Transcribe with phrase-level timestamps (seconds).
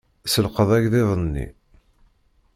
[0.33, 1.47] Selqeḍ agḍiḍ-nni.